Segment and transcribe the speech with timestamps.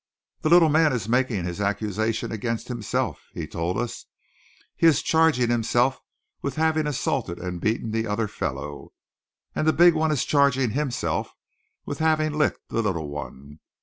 [0.41, 4.07] "The little man is making his accusation against himself!" he told us.
[4.75, 5.99] "He is charging himself
[6.41, 8.93] with having assaulted and beaten the other fellow.
[9.53, 11.35] And the big one is charging himself
[11.85, 13.59] with having licked the little one.